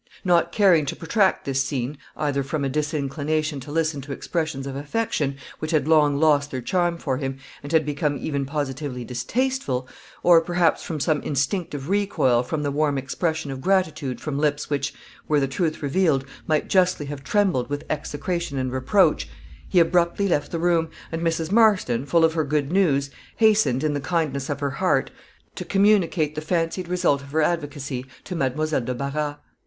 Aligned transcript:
Not 0.25 0.51
caring 0.51 0.87
to 0.87 0.95
protract 0.95 1.45
this 1.45 1.63
scene 1.63 1.95
either 2.17 2.41
from 2.41 2.63
a 2.65 2.69
disinclination 2.69 3.59
to 3.59 3.71
listen 3.71 4.01
to 4.01 4.11
expressions 4.11 4.65
of 4.65 4.75
affection, 4.75 5.37
which 5.59 5.69
had 5.69 5.87
long 5.87 6.19
lost 6.19 6.49
their 6.49 6.59
charm 6.59 6.97
for 6.97 7.17
him, 7.17 7.37
and 7.61 7.71
had 7.71 7.85
become 7.85 8.17
even 8.17 8.43
positively 8.47 9.05
distasteful, 9.05 9.87
or 10.23 10.41
perhaps 10.41 10.81
from 10.81 10.99
some 10.99 11.21
instinctive 11.21 11.87
recoil 11.87 12.41
from 12.41 12.63
the 12.63 12.71
warm 12.71 12.97
expression 12.97 13.51
of 13.51 13.61
gratitude 13.61 14.19
from 14.19 14.39
lips 14.39 14.71
which, 14.71 14.91
were 15.27 15.39
the 15.39 15.47
truth 15.47 15.83
revealed, 15.83 16.25
might 16.47 16.67
justly 16.67 17.05
have 17.05 17.23
trembled 17.23 17.69
with 17.69 17.83
execration 17.87 18.57
and 18.57 18.71
reproach 18.71 19.29
he 19.69 19.79
abruptly 19.79 20.27
left 20.27 20.51
the 20.51 20.57
room, 20.57 20.89
and 21.11 21.21
Mrs. 21.21 21.51
Marston, 21.51 22.07
full 22.07 22.25
of 22.25 22.33
her 22.33 22.43
good 22.43 22.71
news, 22.71 23.11
hastened, 23.35 23.83
in 23.83 23.93
the 23.93 24.01
kindness 24.01 24.49
of 24.49 24.61
her 24.61 24.71
heart, 24.71 25.11
to 25.53 25.63
communicate 25.63 26.33
the 26.33 26.41
fancied 26.41 26.87
result 26.87 27.21
of 27.21 27.29
her 27.29 27.41
advocacy 27.43 28.03
to 28.23 28.35
Mademoiselle 28.35 28.81
de 28.81 28.95
Barras. 28.95 29.35